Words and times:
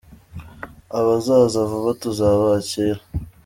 Abazaza 0.99 1.59
vuba 1.71 1.91
tuzabakira. 2.01 2.99